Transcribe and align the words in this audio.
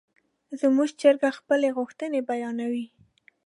زموږ 0.61 0.89
چرګه 0.99 1.29
خپلې 1.39 1.69
غوښتنې 1.77 2.19
بیانوي. 2.29 2.85